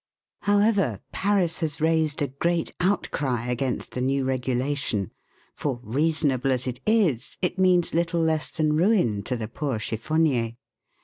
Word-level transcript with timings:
However, 0.41 0.99
Paris 1.11 1.59
has 1.59 1.79
raised 1.79 2.23
a 2.23 2.29
great 2.29 2.71
outcry 2.79 3.45
against 3.51 3.91
the 3.91 4.01
new 4.01 4.25
regulation; 4.25 5.11
for, 5.53 5.79
reasonable 5.83 6.51
as 6.51 6.65
it 6.65 6.79
is, 6.87 7.37
it 7.39 7.59
means 7.59 7.93
little 7.93 8.21
less 8.21 8.49
than 8.49 8.73
ruin 8.75 9.21
to 9.21 9.35
the 9.35 9.47
poor 9.47 9.77
chtffonnier. 9.77 10.55